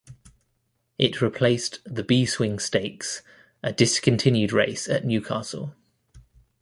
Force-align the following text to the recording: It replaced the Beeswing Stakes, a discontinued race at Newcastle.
It 0.97 1.21
replaced 1.21 1.81
the 1.85 2.03
Beeswing 2.03 2.57
Stakes, 2.57 3.21
a 3.61 3.71
discontinued 3.71 4.51
race 4.51 4.87
at 4.89 5.05
Newcastle. 5.05 5.75